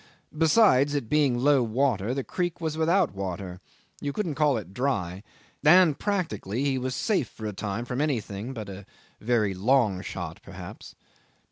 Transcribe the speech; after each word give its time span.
Besides, 0.35 0.95
it 0.95 1.09
being 1.09 1.37
low 1.37 1.61
water, 1.61 2.15
the 2.15 2.23
creek 2.23 2.59
was 2.59 2.75
without 2.75 3.13
water 3.13 3.61
you 4.01 4.11
couldn't 4.11 4.33
call 4.33 4.57
it 4.57 4.73
dry 4.73 5.21
and 5.63 5.99
practically 5.99 6.63
he 6.63 6.79
was 6.79 6.95
safe 6.95 7.27
for 7.29 7.45
a 7.45 7.53
time 7.53 7.85
from 7.85 8.01
everything 8.01 8.51
but 8.51 8.67
a 8.67 8.87
very 9.19 9.53
long 9.53 10.01
shot 10.01 10.41
perhaps. 10.41 10.95